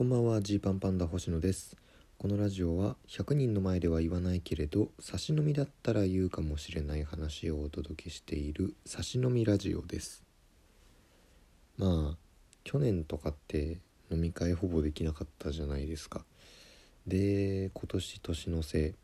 [0.00, 1.76] こんばんはジーパンパンダ星野です。
[2.16, 10.24] このラジオは100人の前では言わないけれど差し飲みだったら言うかもしれない話をお届けしている差し飲みラジオです。
[11.76, 12.16] まあ
[12.64, 13.76] 去年とかって
[14.10, 16.24] 飲み会ほぼできなかったじゃないですか。
[17.06, 18.94] で今年年のせ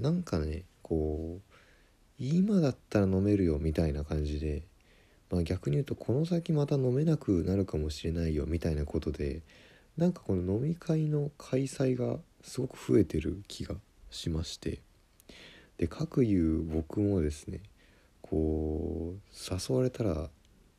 [0.00, 1.54] いなんかねこう
[2.18, 4.64] 今だったら飲めるよみたいな感じで
[5.30, 9.42] まあ、逆に言うとこの先また飲めなくなるかもしれないよみたいなことで
[9.96, 13.76] なんかこの飲み会の開催がすごく増えてる気が
[14.10, 14.80] しまして
[15.78, 17.60] で各言う僕もですね
[18.22, 20.30] こう誘われたら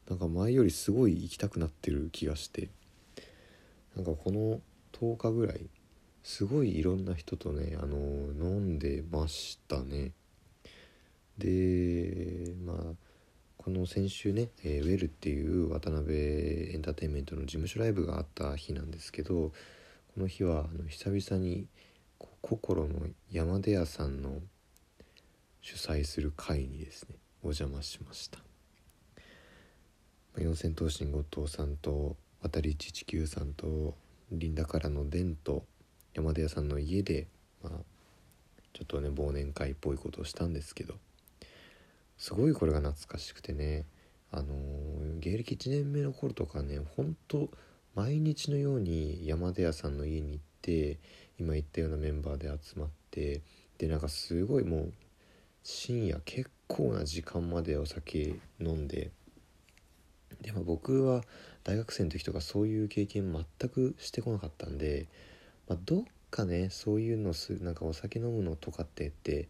[0.09, 2.69] なんか前よりすごい行きたくなってる気がして
[3.95, 4.59] なんかこの
[4.91, 5.61] 10日ぐらい
[6.23, 10.11] すごいいろんな人とねあの飲んでましたね。
[11.37, 12.77] でまあ
[13.65, 19.53] この先週ね、えー、ウェルっていう渡辺エンターテインメントの事務所ライブがあった日なんですけどこ
[20.17, 21.65] の日はあの久々に
[22.43, 24.33] 心の山出屋さんの
[25.63, 28.37] 主催する会にですねお邪魔しました。
[30.37, 33.95] 四千頭身後藤さんと渡一地球さんと
[34.31, 35.65] リンダからのデンと
[36.13, 37.25] 山出屋さんの家で、
[37.63, 37.79] まあ、
[38.73, 40.93] ちょっとね忘年会っぽいことをしたんですけど
[42.17, 43.85] すごいこれが懐かしくてね。
[44.31, 47.49] あのー、芸歴1年目の頃とかねほんと
[47.93, 50.99] 毎日のように山出屋さんの家に行って
[51.39, 53.41] 今言ったようなメンバーで集まって
[53.77, 54.93] でなんかすごいもう
[55.63, 59.11] 深夜結構な時間までお酒飲んで
[60.41, 61.23] でも僕は
[61.63, 65.07] 大学生の時とかそういう経験全くしてこなかったんで、
[65.69, 69.47] まあ、どっかねそういうのすなんかお酒飲むのとかってって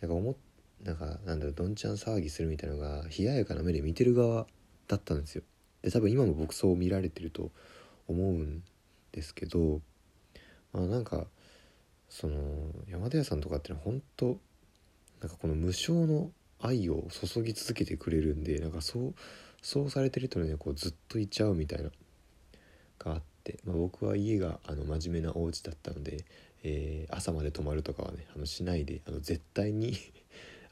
[0.00, 0.40] なんか思って
[0.82, 4.46] なんかなんだろうどんちゃん騒ぎするみたいなのが冷ややかな目で見てる側
[4.88, 5.42] だったんですよ。
[5.82, 7.50] で多分今も僕そう見られてると
[8.08, 8.62] 思うん
[9.12, 9.80] ですけど
[10.72, 11.26] まあなんか
[12.08, 12.36] その
[12.88, 14.38] 山田屋さんとかってのは本当
[15.20, 19.14] なんかこの無償の愛を注ぎ続けてくれるんでなんかそう
[19.62, 21.90] そうされてるとねこうずっといちゃうみたいな
[22.98, 26.24] があって、まあ、僕は家があの真面目なお家だったので、
[26.64, 29.96] えー、朝まで泊まるとかはねあのしないであの絶対に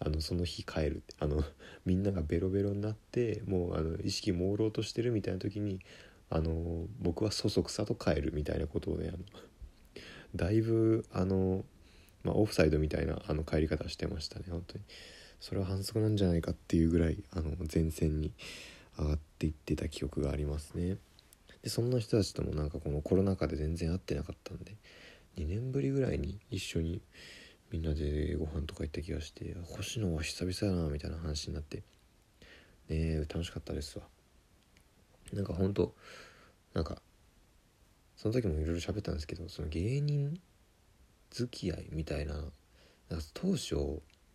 [0.00, 1.44] あのその日帰るあの
[1.84, 5.81] みんながベロベロになってもうあの意識朦朧としてるみたいな時に
[6.31, 9.19] あの僕はそそくさと帰るみたいなことをねあの
[10.34, 11.65] だいぶあの、
[12.22, 14.84] まあ、オフサイドみたいなあの帰り方してましたね本当に。
[15.41, 18.31] それは反則なんじゃないかっていうぐらいあの前線に
[18.99, 20.99] 上がっていってた記憶がありますね。
[21.62, 24.77] でそんな人たちともなんかこのコロナ禍で全然会ってなかったんで
[25.37, 27.03] 2年ぶりぐらいに一緒に
[27.70, 31.82] みんなでご飯とか行った気がして星野は久々やなみたいな話になって。
[32.88, 34.04] ね楽しかったですわ。
[35.32, 35.94] なんかほんと
[36.75, 37.00] なんか
[38.16, 40.41] その時もいろいろ喋ったんですけどその芸人
[41.30, 42.44] 付き合いみたいななん
[43.20, 43.76] か当初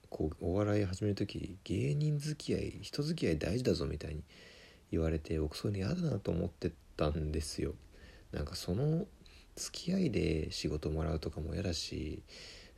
[0.09, 4.23] こうお笑い始める時芸人付き合い人付き合い大事だぞみたいに
[4.91, 7.73] 言われて僕そういうの嫌だなと思ってたんですよ。
[8.31, 9.05] なんかその
[9.55, 12.23] 付き合いで仕事もらうとかも嫌だし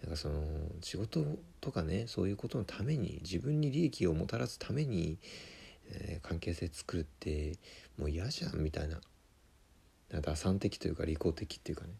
[0.03, 0.41] なんかその
[0.81, 1.25] 仕事
[1.59, 5.18] とかねそういうことのために自分に利益をもたらすために、
[5.90, 7.58] えー、関係性作るって
[7.97, 9.00] もう嫌じゃんみたいな
[10.22, 11.94] 打算的というか利己的っていうかね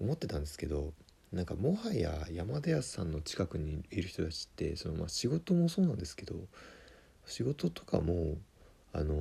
[0.00, 0.92] 思ってたんですけど
[1.32, 6.34] なんかもはや山田屋さんの近くにいる人たちってそのまあ仕事もそうなんですけど
[7.26, 8.36] 仕事とかも
[8.92, 9.16] あのー、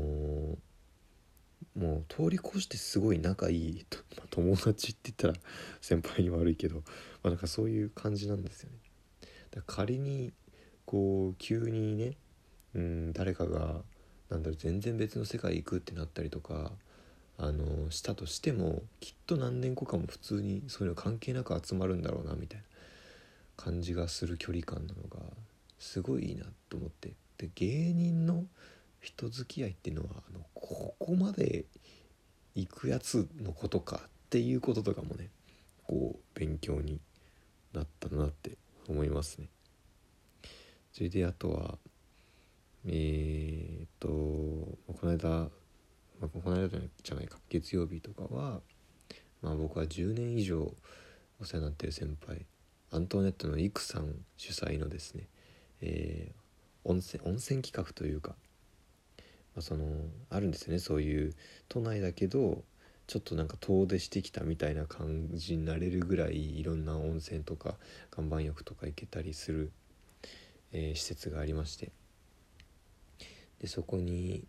[1.77, 3.85] もう通り越してすごい仲いい、
[4.17, 5.45] まあ、友達って言ったら
[5.79, 6.83] 先輩に悪いけど、ま
[7.25, 8.77] あ、なんかそういう感じなんですよね。
[9.51, 10.33] だ仮に
[10.85, 12.17] こう急にね、
[12.73, 13.83] うん、誰かが
[14.29, 16.73] なんだろう全然別の世界行くってなったりとか
[17.37, 22.66] あのしたとしてもきっと何年後かも普通にそういうの関係なく集まるんだろうなみたいな
[23.55, 25.19] 感じがする距離感なのが
[25.77, 28.45] すごいいいなと思ってで芸人の
[29.00, 31.66] 人付き合いっていうのはあのここまで
[32.56, 35.29] 行くやつのことかっていうこととかもね
[35.85, 36.99] こう勉強に
[37.73, 38.58] なったなって
[38.90, 39.47] 思いますね。
[40.91, 41.78] それであとは
[42.85, 45.50] えー、っとこの間、ま
[46.23, 48.61] あ、この間じゃないか月曜日とかは、
[49.41, 50.73] まあ、僕は10年以上
[51.40, 52.46] お世話になってる先輩
[52.91, 55.28] アントワネットのイクさん主催のですね、
[55.82, 58.35] えー、温泉温泉企画というか
[59.57, 59.85] まあ、その
[60.29, 60.77] あるんですよね。
[60.77, 61.33] そういう
[61.67, 62.63] 都内だけど
[63.07, 67.73] ちょっとなんか遠出してきたみたいな感じになれるぐらいいろんな温泉とか
[68.15, 69.71] 岩盤浴とか行けたりする、
[70.73, 71.91] えー、施設がありまして。
[73.59, 74.45] でそこに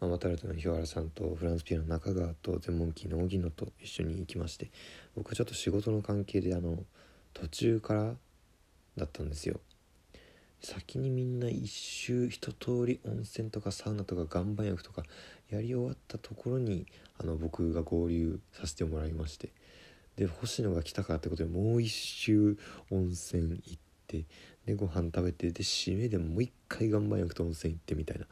[0.00, 4.72] ママタルトの日原さんとフランスピアの中川と全問キーの荻野と一緒に行きまして
[5.14, 6.82] 僕はちょっと仕事の関係であの
[7.32, 8.14] 途中から
[8.96, 9.60] だったんですよ。
[10.60, 15.02] 先にみんな一周一通り温泉とかサウナとか岩盤浴とか
[15.50, 16.86] やり終わったところに
[17.18, 19.52] あの僕が合流させてもらいまして。
[20.16, 22.58] で星野が来たからってことでもう一周
[22.90, 23.78] 温泉行っ
[24.08, 24.24] て
[24.66, 28.26] でご飯食べてで締めでもう一回岩盤浴と温泉行ってみたいな。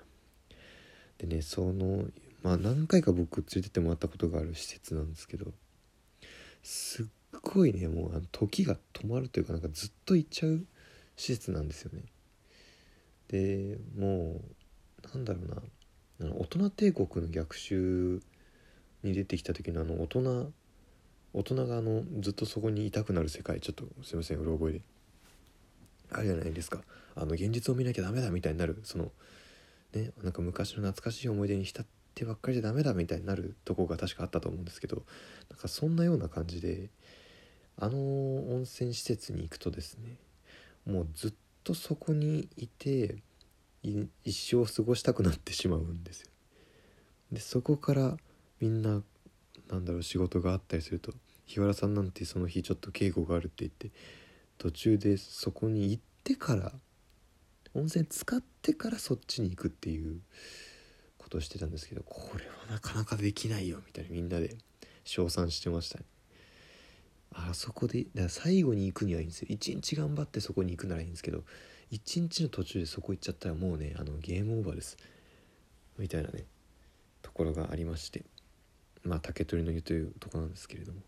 [1.18, 2.04] でねその
[2.42, 5.52] まあ何回か僕連れてってもらったことがある施設なんですけど
[6.64, 7.06] すっ
[7.40, 10.66] ごいねもうあの時が止まるというかなんかずっと行っちゃう
[11.16, 12.02] 施設なんですよね。
[13.28, 14.40] でも
[15.04, 15.62] うなんだろうな。
[16.18, 18.22] あの大人帝国の逆襲
[19.02, 20.52] に出てきた時のあの大人
[21.34, 23.60] 大人があのずっとそこにいたくなる世界。
[23.60, 24.38] ちょっとすいません。
[24.38, 24.80] うろ覚えで。
[26.10, 26.80] あるじゃないですか。
[27.14, 28.80] あの現実を見なきゃダメだみたいになる。
[28.84, 29.12] その
[29.92, 35.02] ねなんか昔の懐かしい思い出に浸ってばっかりじゃダメだみたいになるとこが確かあったと思うんですけど。
[35.50, 36.88] なんかそんなような感じで
[37.78, 40.16] あの温泉施設に行くとですね
[40.86, 41.32] もうずっ
[41.66, 43.16] とそこにいて
[43.82, 46.28] 一生過ごしたくなってしまうんですよ。
[47.32, 48.16] でそこから
[48.60, 49.02] みんな
[49.68, 51.12] なんだろう仕事があったりすると
[51.44, 53.90] 日原さんなんてその日ちょっと稽古があるって言って
[54.58, 56.72] 途中でそこに行ってから
[57.74, 60.20] 温泉使ってからそっちに行くっていう
[61.18, 64.56] ことをしてたんですけどこれはなかなかできないよみたいなみんなで
[65.02, 66.04] 称賛してましたね。
[67.32, 69.48] あそこでだ最後に行くにはいいんですよ。
[69.50, 71.44] 一日頑張ってそこに行くならいいんですけど
[71.90, 74.96] 一日の途中でそこ行っちゃったらもうねあのゲームオーバーです。
[75.98, 76.44] みたいなね
[77.22, 78.24] ところがありまして。
[79.04, 81.00] まあ竹取の湯というとこなんですけれども。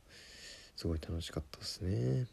[0.76, 2.28] すごい楽しかったですね。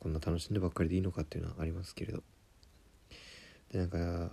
[0.00, 2.22] こんな楽しんでばっかりでいいのかっていうのはありますけれど。
[3.70, 4.30] でなんか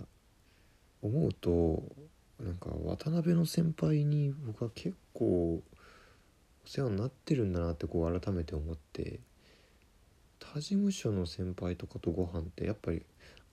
[1.02, 1.82] 思うと
[2.38, 5.62] なんか渡辺の先輩に僕は結構
[6.70, 9.18] 世話になってるんだなってこう改めて思って
[10.38, 13.02] 他事務所の先輩とかとご飯ってやっぱり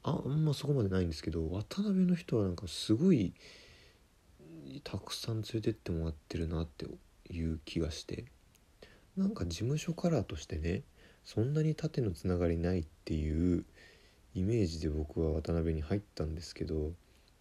[0.04, 3.34] あんまそこまでないんですけど渡辺の人はなんかすごい
[4.84, 6.86] たくさん連れてってもらってるなって
[7.32, 8.26] いう気がして
[9.18, 10.84] なんか事務所カラーとしてね
[11.26, 13.66] そんなに縦のつながりないっていう
[14.36, 16.92] イメージで僕は渡辺に入ったんですけど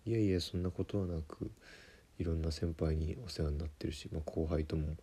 [0.06, 1.50] いやいやそんなことはなく
[2.19, 4.96] いろんな先輩にお世話になってるし、まあ、後輩とも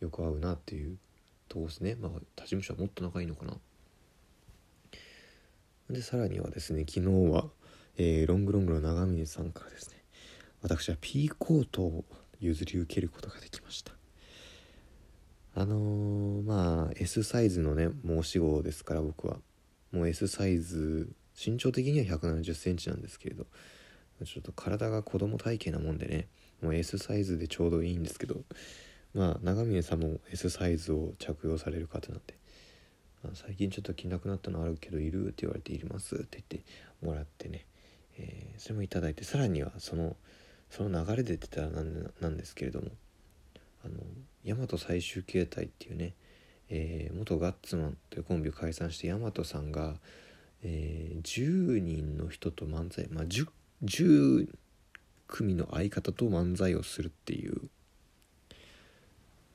[0.00, 0.96] よく会うなっていう
[1.48, 1.96] とこですね。
[2.00, 3.54] まあ他事務所はもっと仲いいのかな。
[5.90, 7.46] でさらにはですね昨日は、
[7.96, 10.02] えー、ロングロングの長峰さんからですね
[10.62, 12.04] 私は P コートを
[12.40, 13.92] 譲り受けることができました。
[15.56, 19.38] あのー、まあ S サイズのね申し子ですから僕は。
[19.92, 21.08] もう S サイズ
[21.40, 23.46] 身長的には1 7 0センチなんですけれど
[24.24, 26.26] ちょっと体が子供体型なもんでね
[26.60, 28.40] もう S サイズでちょうどいいんですけど
[29.14, 32.34] まあ長峰さんも S サイズを着用される方なんで。
[33.32, 36.62] 最近ちょっと着なくなったのあるけどいるって言われていりますって言って
[37.00, 37.64] もらってね、
[38.18, 40.14] えー、それもいただいてさらにはその
[40.68, 42.88] その流れで出たらなんなんですけれども。
[43.84, 43.94] あの
[44.44, 46.14] 大和最終形態っていうね、
[46.70, 49.94] えー、元ガッツマンというコンビを解散して大和さんが、
[50.62, 53.46] えー、10人の人と漫才まあ 10,
[53.84, 54.48] 10
[55.26, 57.60] 組の相方と漫才をするっていう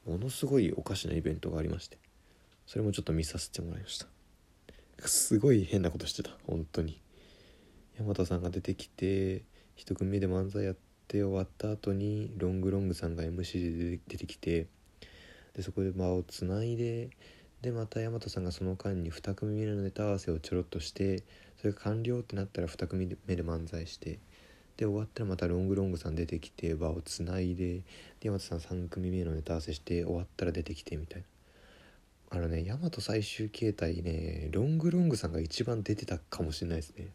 [0.09, 1.97] ものすごいおかしなイベントがありまして
[2.65, 4.07] それもちょっと見させてもらいました。
[5.07, 7.01] すごい変なことしてた本当に。
[7.99, 9.43] 大和さんが出てきて
[9.75, 10.75] 一組目で漫才やっ
[11.07, 14.67] て終わった後にロングロングさんが MC で出てきて
[15.55, 17.09] でそこで間をつないで
[17.61, 21.23] でまた大和さんがその間に2組目のネタ合わせをちょろっとして
[21.57, 24.19] それが完了ってなったら2組目で漫才して
[24.79, 27.81] で終わったらまたロングロングさん出てきて場をつないで
[28.21, 31.27] 大和さん3組目のネタ合わせして終わったら出てきてみたいな
[32.31, 37.07] あのね、ヤマト最終形態ね、ロングロングさんが一番出てたかもしれないですね。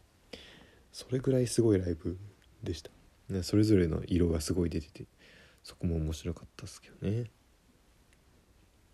[0.91, 2.17] それぐらいすごいライブ
[2.63, 2.91] でした。
[3.29, 5.05] ね、それぞれの色がすごい出てて、
[5.63, 7.31] そこも面白かったですけどね。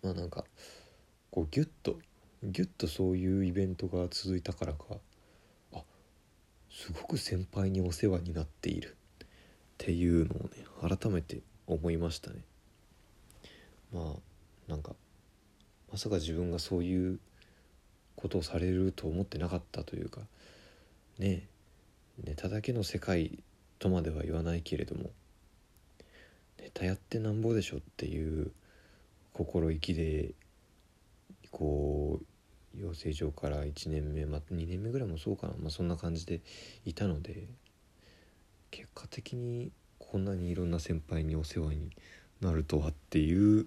[0.00, 0.44] まあなんか、
[1.32, 1.98] こうギュッと、
[2.44, 4.98] ギュッとそういうイベントが続いたからか、
[6.72, 9.26] すごく先輩にお世話になっているっ
[9.78, 12.44] ていうのをね、改めて思いましたね。
[13.92, 14.94] まあ、なんか、
[15.92, 17.18] まさか自分がそういう
[18.16, 20.20] ことをされると思ってなかったというか
[21.18, 21.48] ね
[22.24, 23.42] えネタだけの世界
[23.78, 25.10] とまでは言わないけれども
[26.58, 28.52] ネタやってなんぼでしょっていう
[29.32, 30.30] 心意気で
[31.50, 32.24] こう
[32.76, 36.40] 養成所から1年目、まあ、2年目ぐらいもそうかな、まあ、そんな感じで
[36.84, 37.46] いたので
[38.70, 41.90] 結果的にこんなにいろんな先輩にお世話に
[42.40, 43.66] なるとはっていう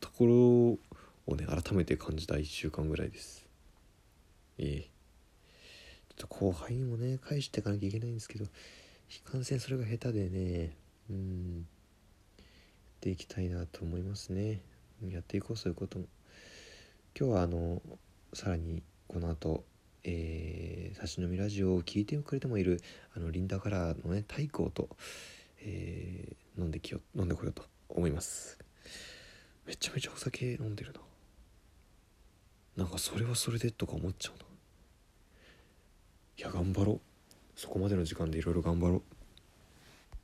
[0.00, 3.46] ところをね改めて感じた1週間ぐらいです。
[4.58, 4.90] ええ。
[6.16, 8.48] ちょっと後輩にもね返していかなきゃいけないんですけどい
[9.30, 10.76] かんせんそれが下手でね
[11.10, 11.66] うん。
[12.38, 14.60] やっていきたいなと思いますね。
[15.06, 16.06] やっていこうそういうことも。
[17.18, 17.80] 今日はあの
[18.32, 19.64] さらにこの後
[20.04, 22.80] えー、差し飲みラジオを聞いてくれてもいる
[23.14, 24.88] あのリンダカラーのね太鼓と、
[25.60, 28.58] えー、飲んできよ飲んでこようと思います。
[29.66, 31.00] めちゃめちゃお酒飲んでるな。
[32.76, 34.44] なんかそれはそれでとか思っちゃうな。
[36.38, 37.00] いや頑張ろう。
[37.54, 39.02] そこまでの時間でいろいろ頑張ろう。